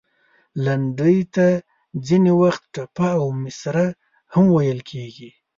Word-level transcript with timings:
لنډۍ 0.65 1.17
ته 1.35 1.47
ځینې 2.07 2.31
وخت، 2.41 2.63
ټپه 2.73 3.09
او 3.21 3.25
مصره 3.43 3.85
هم 4.33 4.45
ویل 4.55 4.79
کیږي. 4.91 5.29